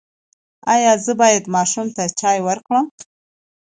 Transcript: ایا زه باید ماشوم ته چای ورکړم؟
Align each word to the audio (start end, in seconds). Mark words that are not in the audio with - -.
ایا 0.73 0.93
زه 1.05 1.13
باید 1.21 1.51
ماشوم 1.55 1.87
ته 1.95 2.03
چای 2.19 2.39
ورکړم؟ 2.43 2.85